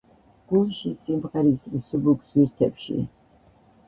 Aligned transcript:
გულში 0.51 0.93
სიმღერის 1.01 1.65
მსუბუქ 1.73 2.23
ზვითებში 2.31 2.97